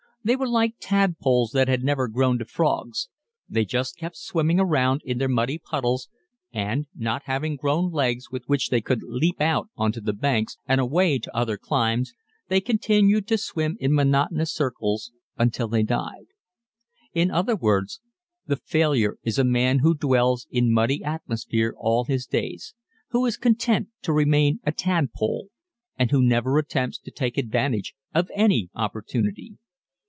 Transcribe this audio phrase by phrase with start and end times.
[0.23, 3.09] They were like tadpoles that had never grown to frogs...
[3.49, 6.09] they just kept swimming around in their muddy puddles
[6.53, 10.79] and, not having grown legs with which they could leap out onto the banks and
[10.79, 12.13] away to other climes,
[12.49, 16.27] they continued to swim in monotonous circles until they died.
[17.15, 17.99] In other words,
[18.45, 22.75] the failure is a man who dwells in muddy atmosphere all his days,
[23.09, 25.47] who is content to remain a tadpole
[25.97, 29.57] and who never attempts to take advantage of any opportunity.